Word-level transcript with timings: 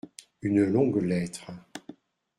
Une 0.41 0.63
longue 0.65 0.97
lettre. 1.03 1.51